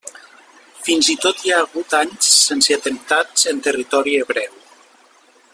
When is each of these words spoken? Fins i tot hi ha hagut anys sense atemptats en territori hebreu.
Fins 0.87 1.09
i 1.13 1.15
tot 1.25 1.43
hi 1.49 1.53
ha 1.53 1.59
hagut 1.65 1.93
anys 1.99 2.31
sense 2.47 2.79
atemptats 2.81 3.47
en 3.55 3.63
territori 3.71 4.19
hebreu. 4.23 4.61